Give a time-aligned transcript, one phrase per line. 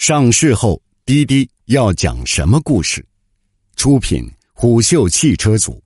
[0.00, 3.04] 上市后，滴滴要讲什么故事？
[3.76, 5.78] 出品：虎嗅汽车组。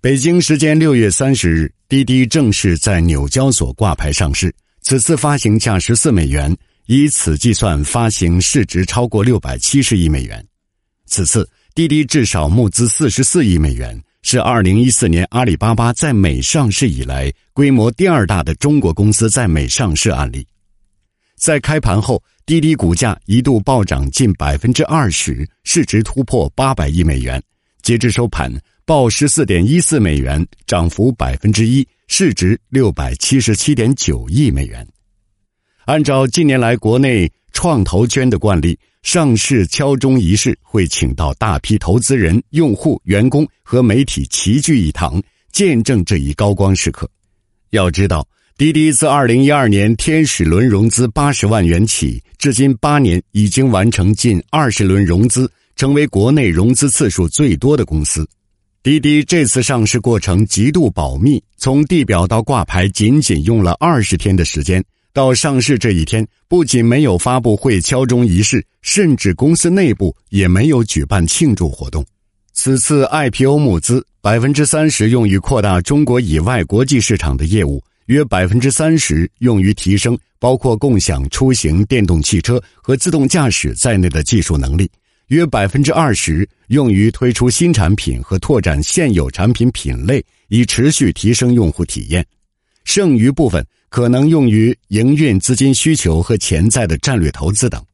[0.00, 4.52] 北京时间六月三十日，滴滴正式在纽交所挂牌上市。
[4.80, 6.54] 此次发行价十四美元，
[6.86, 10.44] 以此计算，发行市值超过六百七十亿美元。
[11.06, 20.44] 此次滴滴至少募资四十四亿美元，是二零一四年阿里巴巴在美上市以来规模第二大的中国公司在美上市案例。
[21.36, 27.38] 在开盘后，滴滴股价一度暴涨近百分之二十，市值突破八百亿美元。
[27.82, 28.50] 截至收盘，
[28.86, 34.88] 报十四点一四美元，涨幅百分之一，市值六百七十七点九亿美元。
[35.84, 45.22] 按照近年来国内创投圈的惯例，上市敲钟仪式会请到大批投资人、用户、员工和媒体齐聚一堂，
[45.52, 47.06] 见证这一高光时刻。
[47.72, 48.26] 要知道。
[48.58, 58.28] 滴滴自二零一二年天使轮融资八十万元起，至今八年已经完成近二十轮融资，成为国内融资次数最多的公司。
[58.82, 64.84] 滴滴这次上市过程极度保密，从地表到挂牌仅仅用了二十天的时间。
[65.12, 72.04] 到上市这一天，不仅没有发布会敲钟仪式，甚至公司内部也没有举办庆祝活动。
[72.54, 77.80] 此次 IPO 募资百分之三十用于扩大中国以外国际市场的业务。
[78.08, 84.90] 约百分之三十用于提升包括共享出行、电动汽车和自动驾驶在内的技术能力，
[85.26, 92.24] 约百分之二十用于推出新产品和拓展现有产品品类，以持续提升用户体验。
[92.84, 97.84] 剩余部分可能用于营运资金需求和潜在的战略投资等。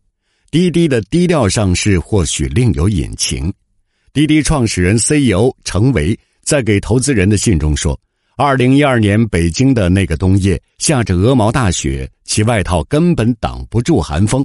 [0.48, 3.52] 滴滴的低调上市或许另有隐情。
[4.12, 7.98] 滴滴创始人 CEO 程维在给投资人的信中说。
[8.36, 14.44] 二零一二年北京的那个冬夜，下着鹅毛大雪，其外套根本挡不住寒风。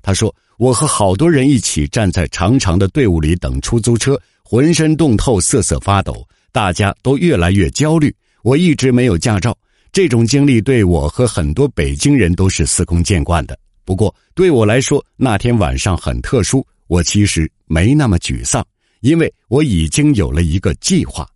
[0.00, 8.14] 他说：“我和好多人一起站在长长的队伍里等出租车，浑身冻透，瑟瑟发抖，大家都越来越焦虑。
[8.42, 9.54] 我一直没有驾照，
[9.92, 13.58] 这种经历对我和很多北京人都是司空见惯的。
[13.84, 16.66] 不过对我来说，那天晚上很特殊。
[16.86, 18.66] 我其实没那么沮丧，
[19.00, 21.28] 因为我已经有了一个计划。”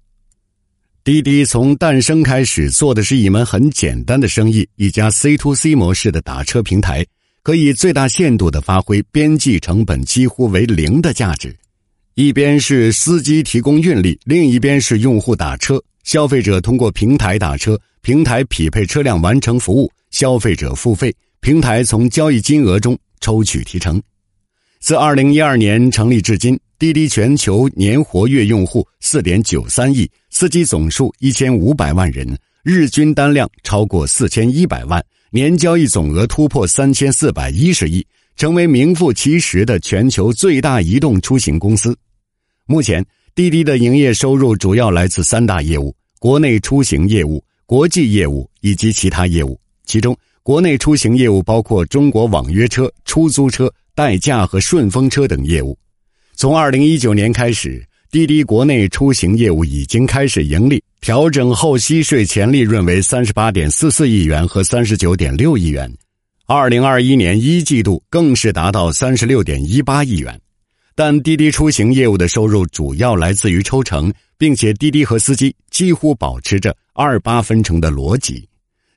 [1.05, 7.05] 滴滴从诞生开始做的是一门很简单的生意，一家 C to C 模式的打车平台，
[7.43, 11.53] 可以最大限度的发挥边际成本几乎为零的价值。
[12.15, 24.01] 一边是司机提供运力，另一边是用户打车，消费者通过平台打车，平台匹配车辆完成服务，消费者付费，平台从交易金额中抽取提成。
[24.79, 26.57] 自二零一二年成立至今。
[26.83, 35.01] 滴滴全球年活跃用户四点九三亿，司机总数一千五百万人，日均单量超过四千一百万，
[35.31, 38.05] 年交易总额突破三千四百一十亿，
[38.35, 41.97] 成为名副其实的全球最大移动出行公司。
[42.67, 49.57] 目前，滴滴的营业收入主要来自三大业务：国内出行业务、国际业务以及其他业务。
[49.87, 55.79] 其中，国内出行业务包括中国网约车、出租车、代驾和顺风车等业务。
[56.43, 57.81] 从二零一九年开始，
[58.11, 65.89] 滴滴国内出行业务已经开始盈利，调整后息税前利润为三十八点四四亿元和三十九点六亿元。
[66.47, 70.37] 二零二一年一季度更是达到三十六点一八亿元。
[70.97, 78.45] 但滴滴出行业务的收入主要来自于抽成，并且滴滴和司机几乎保持着二八分成的逻辑。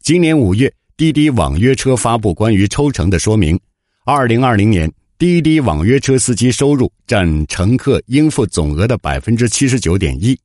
[0.01, 3.55] 今年五月，滴滴网约车发布关于抽成的说明，
[4.03, 4.91] 二零二零年。
[5.17, 10.37] 滴滴网约车司机收入占乘客应付总额的百分之七十九点一。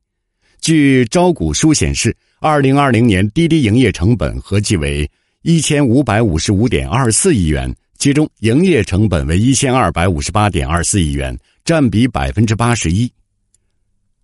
[0.61, 5.11] 据招股书显示，二零二零年滴滴营业成本合计为
[5.43, 13.11] 一千五百五十五点二四亿元，其中营业成本为一千二百五十八点二四亿元，占比百分之八十一。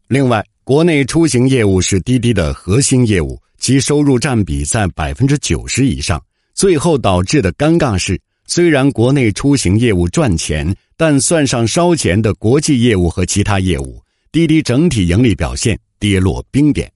[0.06, 6.22] 另外，国内出行业务是滴滴的核心业务，其收入占比在百分之九十以上。
[6.54, 8.16] 最后导致的尴尬是。
[8.46, 14.00] 虽然国内出行业务赚钱，但算上烧钱的国际业务和其他业务，
[14.30, 16.90] 滴滴整体盈利表现跌落冰点。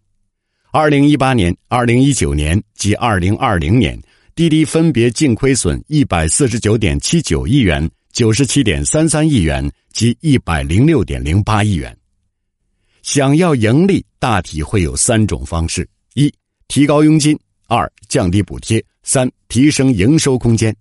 [0.70, 4.00] 二零一八年、二零一九年及二零二零年，
[4.37, 11.94] 滴滴分别净亏损一百四十九点七九亿元、九十七点三三亿元及一百零六点零八亿元。
[13.03, 16.32] 想要盈利，大体会有三种方式：一、
[16.69, 17.35] 提高佣金；
[17.67, 20.73] 二、降低补贴；三、提升营收空间。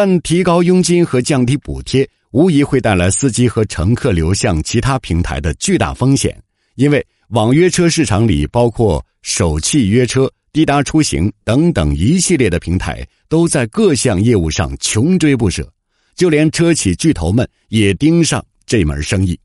[0.00, 6.40] 但提高佣金和降低补贴，无疑会带来司机和乘客流向其他平台的巨大风险。
[6.76, 15.68] 因为网约车市场里包括首汽约车、滴答出行等等一系列的平台，都在各项业务上穷追不舍。
[16.14, 19.36] 就连车企巨头们也盯上这门生意。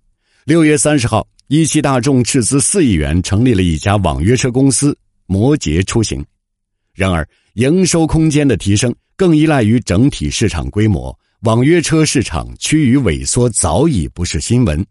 [0.46, 4.96] 六月三十号，一汽大众斥资四亿元成立了一家网约车公司——
[5.26, 6.24] 摩羯出行。
[6.94, 14.84] 然而，营收空间的提升更依赖于整体市场规模，网约车市场趋于萎缩早已不是新闻。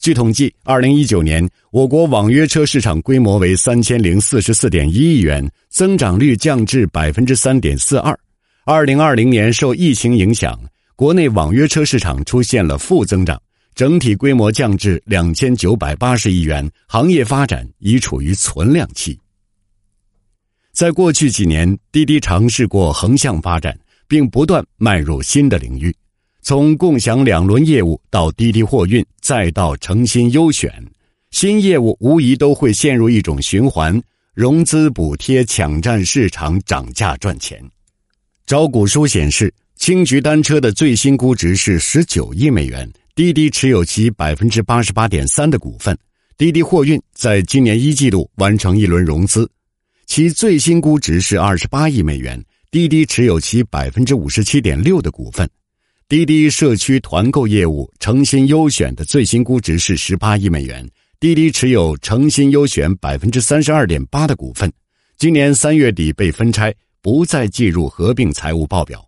[0.00, 8.18] 据统计，二零一九年我国网约车市场规模为三千零四十四点一亿元，增长率降至百分之三点四二。
[8.64, 10.58] 二零二零年受疫情影响，
[10.96, 13.40] 国内网约车市场出现了负增长，
[13.76, 19.16] 整体规模降至两千九百八十亿元，行业发展已处于存量期。
[20.82, 25.94] 在过去几年，滴滴尝试过横向发展，并不断迈入新的领域。
[26.42, 30.84] 从共享两轮业务到滴滴货运，再到诚心优选，
[31.30, 34.02] 新业务无疑都会陷入一种循环：
[34.34, 37.62] 融资补贴、抢占市场、涨价赚钱。
[38.44, 45.96] 招股书显示，青桔单车的最新估值是十九亿美元，滴滴持有其百分之八十八点三的股份。
[46.36, 49.48] 滴滴货运在今年一季度完成一轮融资，
[50.06, 55.48] 其最新估值是二十八亿美元，滴滴持有其百分之五十七点六的股份。
[56.08, 60.86] 滴滴社区团购业务诚心优选的最新估值是十八亿美元，
[61.18, 64.70] 滴滴持有诚心优选百分之三十二点八的股份，
[65.16, 69.02] 今年三月底被分拆，不再计入合并财务报表。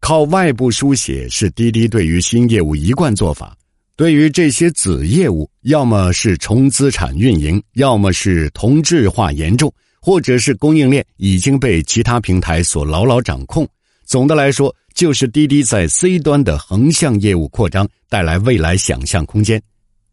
[0.00, 3.56] 靠外部书写是滴滴对于新业务一贯做法，
[3.96, 13.68] 对于这些子业务，要么是重资产运营，要么是同质化严重，或者是供应链已经被其他平台所牢牢掌控。
[14.04, 14.74] 总的来说。
[14.94, 19.60] 就是滴滴在 C 端的横向业务扩张带来未来想象空间，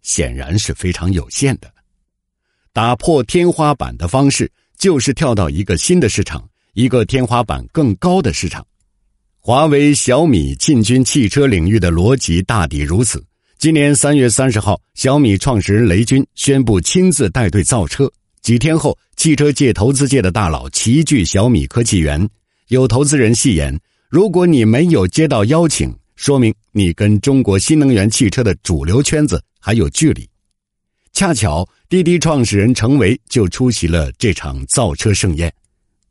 [0.02, 1.70] 显然是非常有限的。
[2.72, 8.66] 打破天花板的方式就是跳到一个新的市场，一个天花板更高的市场。
[9.38, 13.22] 华为、小米进军汽车领域的逻辑大抵如此。
[13.60, 18.10] 今年三月三十号，小米创始人雷军宣布亲自带队造车。
[18.42, 22.26] 几天后，汽车界、投资界的大佬齐聚小米科技园，
[22.70, 23.78] 有投资人戏言。
[24.08, 30.26] 如果你没有接到邀请，说明你跟中国新能源汽车的主流圈子还有距离。
[31.12, 35.54] 恰巧滴滴创始人程维就出席了这场造车盛宴。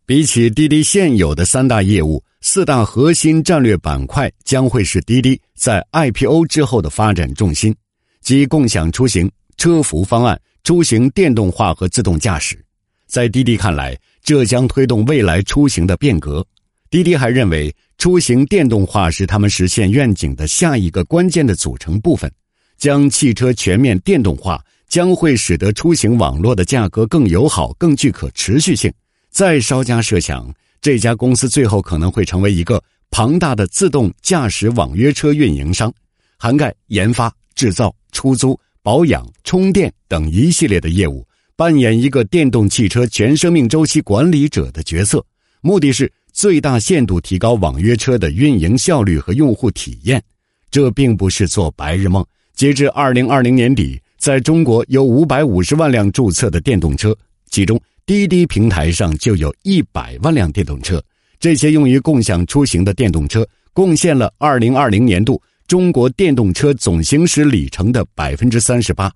[0.08, 7.76] 比起滴滴现有的三大业务，四大核心战略板块将会是滴滴在 IPO 之后的发展重心，
[8.22, 12.58] 即共享出行、车服方案、出行电动化和自动驾驶。
[13.06, 16.43] 在滴滴看来，这将推动未来出行的变革。
[16.88, 17.70] 滴滴还认为。
[17.99, 22.32] 出行电动化是他们实现愿景的下一个关键的组成部分。
[22.78, 28.90] 将汽车全面电动化，将会使得出行网络的价格更友好、更具可持续性。
[29.30, 35.92] 再稍加设想，这家公司最后可能会成为一个庞大的自动驾驶网约车运营商，
[36.38, 41.26] 涵盖研发、制造、出租、保养、充电等一系列的业务，
[41.56, 45.25] 扮演一个电动汽车全生命周期管理者的角色。
[45.60, 46.12] 目的是。
[46.30, 50.22] 最大限度提高网约车的运营效率和用户体验，
[50.70, 52.25] 这并不是做白日梦。
[52.54, 57.16] 截至二零二零年底，在中国有五百五十万辆注册的电动车，
[57.50, 60.99] 其中滴滴平台上就有一百万辆电动车。
[61.38, 69.12] 这些用于共享出行的电动车，贡献了二零二零年度中国电动车总行驶里程的百分之三十八。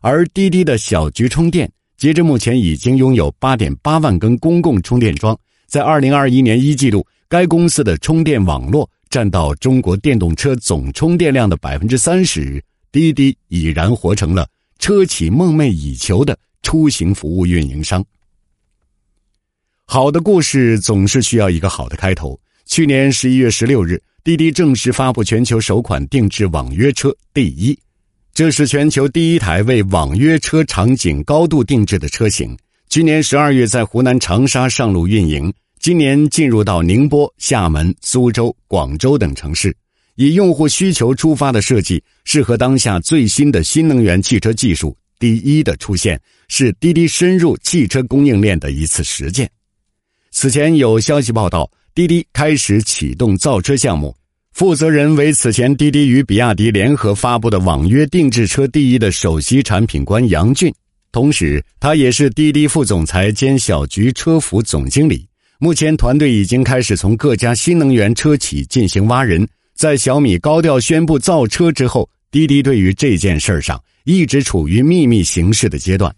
[0.00, 5.38] 而滴滴的小桔充电，截至目前已经拥有八点八万根公共充电桩。
[5.68, 12.60] 在二零二一年一季度，该公司的充电网络占到中国电动车总充电量的百分之三十。
[12.90, 14.48] 滴滴已然活成了
[14.80, 18.04] 车企梦寐以求的出行服务运营商。
[19.84, 22.36] 好的故事总是需要一个好的开头。
[22.64, 27.78] 去年十一月十六日，滴滴正式发布全球首款定制网约车第一，
[28.32, 32.56] 这是全球第一台为网约车场景高度定制的车型。
[32.88, 35.52] 去年十二月在湖南长沙上路运营。
[35.80, 39.76] 今年进入到宁波、厦门、苏州、广州等城市，
[40.14, 44.96] 以用户需求出发的设计，适合当下最新的新能源汽车技术。
[45.24, 49.50] 第一的出现是滴滴深入汽车供应链的一次实践。
[50.30, 54.14] 此前有消息报道，滴滴开始启动造车项目，
[54.52, 60.70] 负责人为此前滴滴与比亚迪联合发布的网约定制车第一的首席产品官杨俊，
[61.10, 65.26] 同时他也是滴滴副总裁兼小桔车服总经理。
[65.58, 69.48] 目前，团队已经开始从各家新能源车企进行挖人。
[69.74, 76.12] 在小米高调宣布造车之后，滴滴对于这件事上一直处于秘密行事的阶段。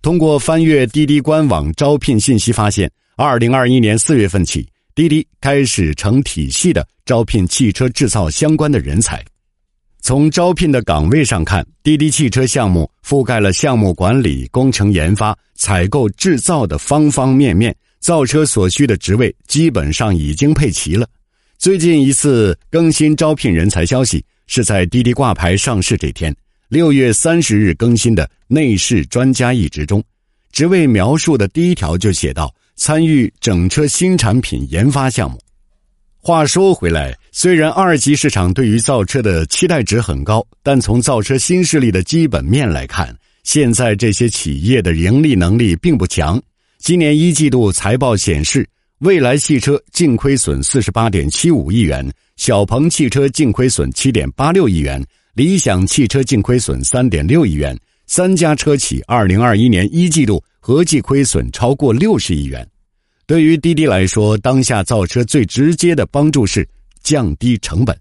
[0.00, 9.20] 通过翻阅滴滴官网招聘信息发现，二零二一年四月份起，滴滴开始成体系的招聘汽车制造相关的人才。
[10.00, 21.08] 从招聘的岗位上看，滴滴汽车项目覆盖了项目管理、工程研发、采购、制造的方方面面，造车所需的职位基本上已经配齐了。
[21.58, 26.34] 最近一次更新招聘人才消息，是在滴滴挂牌上市这天，
[26.68, 30.02] 六月三十日更新的内饰专家一职中，
[30.52, 32.52] 职位描述的第一条就写到。
[32.78, 35.38] 参与整车新产品研发项目。
[36.20, 46.38] 话说回来，虽然二级市场对于造车的期待值很高，但从造车新势力的基本面来看，现在这些企业的盈利能力并不强。
[46.76, 57.78] 今年一季度财报显示，蔚来汽车净亏损四十八点七五亿元，小鹏汽车净亏损七点八六亿元，理想汽车净亏损三点六亿元。
[58.06, 60.42] 三家车企二零二一年一季度。
[60.58, 62.68] 合计亏损超过六十亿元，
[63.24, 66.68] 对于滴滴来说，当下造车最直接的帮助是
[67.04, 67.96] 降低成本。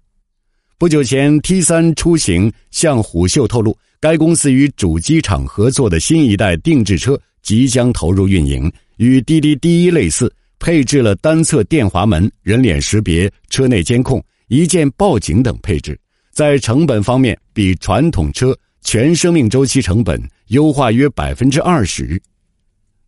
[0.79, 15.99] 不久前，T 三出行向虎嗅透露，该公司与主机厂合作的新一代定制车即将投入运营，与滴滴第一类似，配置了单侧电滑门、人脸识别、车内监控、一键报警等配置，
[16.31, 22.21] 在成本方面比传统车全生命周期成本优化约百分之二十。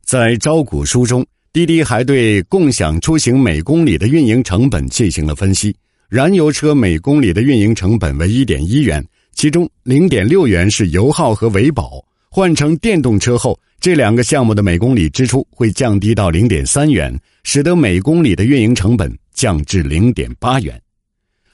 [0.04, 5.75] 在招股书中，滴滴还对共享出行每公里的运营成本进行了分析。
[6.10, 12.04] 燃油车每公里的运营成本为一点一元，其中零点六元是油耗和维保。
[12.29, 20.79] 换成电动车后，这两个项目的每公里支出会降低到零点三元，使得每公里的运营成本降至零点八元。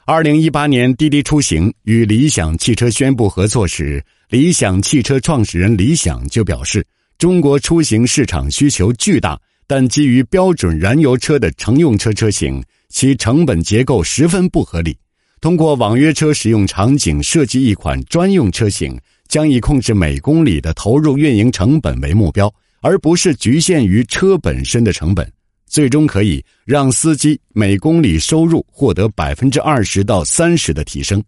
[0.06, 6.86] 二零一八年，滴滴出行与理想汽车宣布合作时，理想汽车创始人李想就表示。
[7.20, 14.98] 中国出行市场需求巨大，但基于标准燃油车的乘用车车型，其成本结构十分不合理。
[15.39, 19.00] 通过网约车使用场景设计一款专用车型，
[19.34, 25.28] 将以控制每公里的投入运营成本为目标，而不是局限于车本身的成本，
[25.66, 31.20] 最终可以让司机每公里收入获得百分之二十到三十的提升。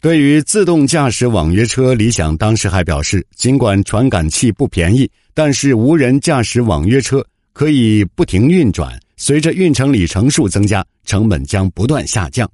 [0.00, 12.50] 对于自动驾驶网约车，理想当时还表示，尽管传感器不便宜，但是无人驾驶网约车可以不停运转，随着运程里程数增加，成本将不断下降。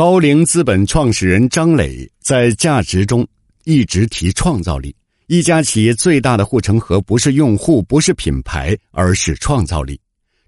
[0.00, 3.28] 高瓴资本创始人张磊在价值中
[3.64, 4.96] 一直提创造力。
[5.26, 10.00] 一家企业最大的护城河不是用户，不是品牌，而是创造力。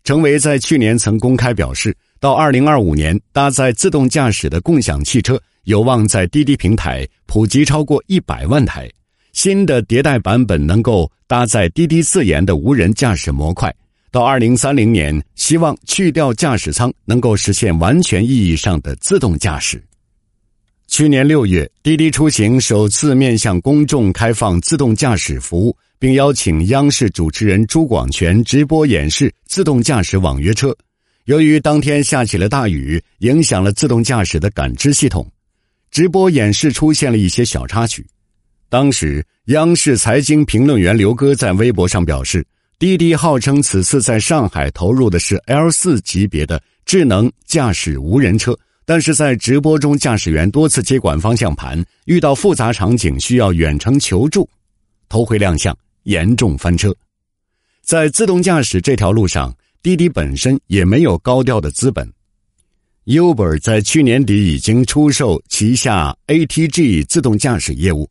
[0.05, 5.39] 程维在去年曾公开表示，到二零二五年，搭载自动驾驶的共享汽车。
[5.65, 8.91] 有望在滴滴平台普及超过一百万台，
[9.35, 13.71] 新的迭代版本能够搭载滴滴自研的无人驾驶模块。
[14.13, 19.83] 到二零三零年，希望去掉驾驶舱，能够实现完全意义上的自动驾驶。
[20.87, 30.77] 去年六月，滴滴出行首次面向公众开放自动驾驶服务，并邀请央视主持人朱广权直播演示自动驾驶网约车。
[31.25, 35.27] 由于当天下起了大雨，影响了自动驾驶的感知系统。
[35.91, 38.07] 直播演示出现了一些小插曲。
[38.69, 42.47] 当时，央视财经评论员刘哥在微博上表示，
[42.83, 54.51] 滴滴号称此次在上海投入的是 L 四级别的智能驾驶无人车，但是在直播中，驾驶员多次接管方向盘，遇到复杂场景需要远程求助，
[55.09, 55.73] 头回亮相，
[56.03, 56.93] 严重翻车。
[57.85, 62.13] 在自动驾驶这条路上，滴滴本身也没有高调的资本。
[63.05, 68.11] Uber 在去年底已经出售旗下 ATG 自动驾驶业务，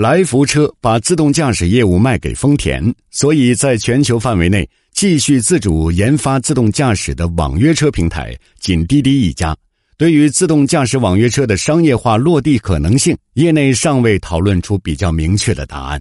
[0.00, 9.54] 来福车把自动驾驶业务卖给丰田，所以在全球范围内继续自主研发自动驾驶的网约车平台仅滴滴一家。
[9.98, 16.00] 对于自动驾驶网约车的商业化落地可能性，业内尚未讨论出比较明确的答案。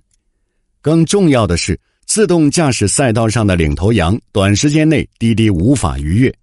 [0.82, 6.34] 更重要的是，自动驾驶赛道上的领头羊，短时间内滴滴无法逾越。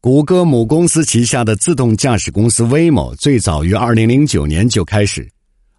[0.00, 5.28] 谷歌母公司旗下的自动驾驶公司 Waymo 最早于二零零九年就开始，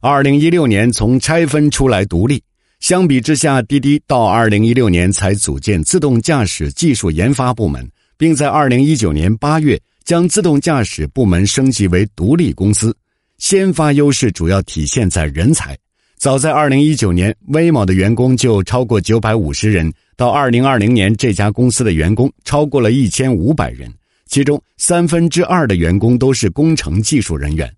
[0.02, 2.42] 二零一六年从拆分出来独立。
[2.80, 7.86] 相比之下，滴滴到二零一六年才组建自动驾驶技术研发部门，
[8.18, 12.96] 并在二零一九年八月将自动驾驶部门升级为独立公司。
[13.40, 15.78] 先发优势主要体现在人才。
[16.18, 23.94] 早在二零一九年威某的员工就超过九百五十人，到二零二零年，这家公司的员工超过了一千五百人。
[24.28, 27.70] 其中三分之二的员工都是工程技术人员，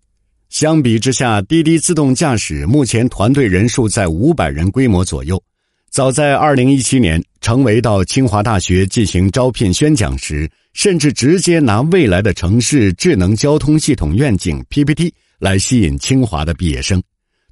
[0.51, 5.41] 相比之下，滴滴自动驾驶目前团队人数在五百人规模左右。
[5.89, 17.01] 早在二零一七年，程维到清华大学进行招聘宣讲时，甚至直接拿未来的城市智能交通系统愿景 PPT 来吸引清华的毕业生。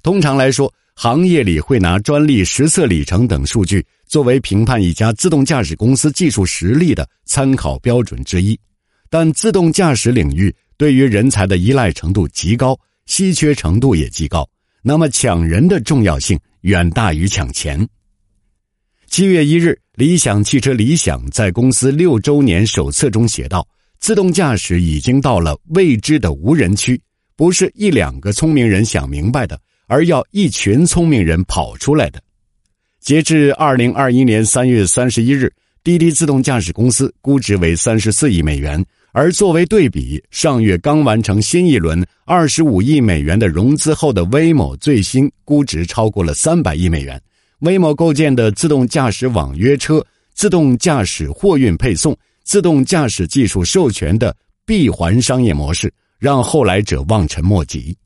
[0.02, 8.60] 通常来说，行业里会拿专利实测里程等数据作为评判一家自动驾驶公司技术实力的参考标准之一。
[9.08, 12.78] 但自动驾驶领域对于人才的依赖程度极高，
[13.10, 14.48] 稀缺程度也极高。
[14.82, 17.86] 那么抢人的重要性远大于抢钱。
[19.08, 23.66] 七月一日，理想汽车理想在公司六周年手册中写道
[23.98, 26.98] ：“自动驾驶已经到了未知的无人区，
[27.34, 32.22] 不是一两个聪明人想明白的，而要一群聪明人跑出来的。”
[33.02, 35.52] 截至二零二一年三月三十一日，
[35.82, 38.82] 滴滴自动驾驶公司估值为三十四亿美元。
[39.12, 47.20] 而作为对比，上月刚完成新一轮二十五亿美元的融资后的威某最新估值超过了三百亿美元。
[47.60, 57.96] 威某构建的自动驾驶网约车、自动驾驶货运配送、自动驾驶技术授权的闭环商业模式，让后来者望尘莫及。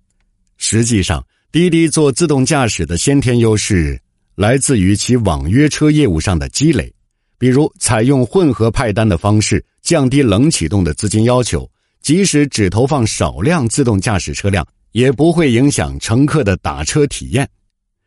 [0.57, 4.01] 实际上，滴滴做自动驾驶的先天优势
[4.35, 6.91] 来自于其网约车业务上的积累。
[7.39, 11.69] 比如，采用混合派单的方式，降低冷启动的资金要求，
[12.01, 17.49] 即使只投放少量自动驾驶车辆，也不会影响乘客的打车体验。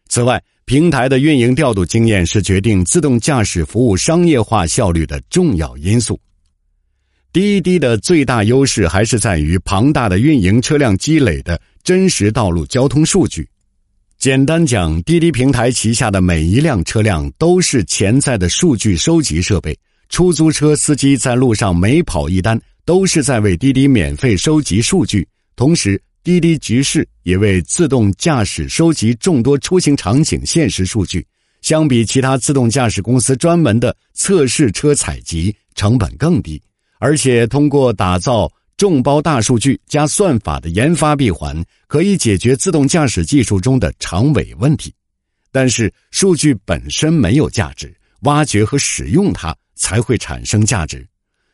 [0.09, 6.19] 此外，平台的运营调度经验是决定自动驾驶服务商业化效率的重要因素。
[7.33, 13.47] 滴滴的最大优势还是在于庞大的运营车辆积累的真实道路交通数据。
[14.17, 19.77] 简单讲，滴滴平台旗下的每一辆车辆都是潜在的数据收集设备。
[20.09, 25.25] 出租车司机在路上每跑一单，都是在为滴滴免费收集数据。
[25.55, 31.23] 同时，滴滴局势也为自动驾驶收集众多出行场景现实数据。
[31.61, 36.59] 相比其他自动驾驶公司专门的测试车采集，成本更低，
[36.97, 38.51] 而且通过打造。
[38.77, 44.93] 众包大数据加算法的研发闭环，可以解决自动驾驶技术中的长尾问题。
[45.51, 51.03] 但是，数据本身没有价值，挖掘和使用它才会产生价值。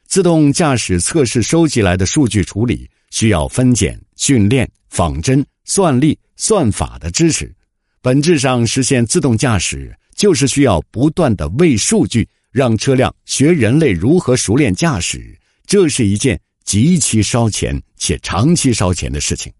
[0.05, 7.55] 自动驾驶测试收集来的数据处理，需要分拣、训练、仿真、算力、算法的支持。
[8.01, 15.39] 本质上，实现自动驾驶就是需要不断的喂数据，让车辆学人类如何熟练驾驶。
[15.65, 16.37] 这是一件。
[16.63, 19.51] 极其烧钱且长期烧钱的事情。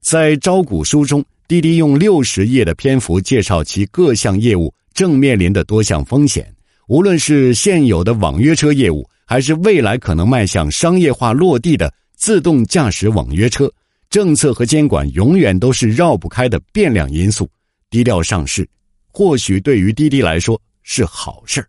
[0.00, 6.52] 在招股书中，滴滴用六十页的篇幅介绍其各项业务正面临的多项风险。
[6.88, 13.72] 无论是现有的网约车业务，还是未来可能迈向商业化落地的自动驾驶网约车，
[14.08, 17.50] 政策和监管永远都是绕不开的变量因素。
[17.90, 18.68] 低调上市，
[19.08, 21.68] 或许对于滴滴来说是好事儿。